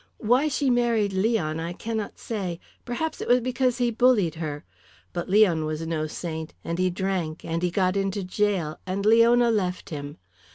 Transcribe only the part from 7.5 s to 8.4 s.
he got into